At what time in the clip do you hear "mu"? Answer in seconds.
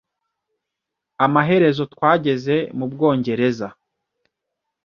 2.77-2.85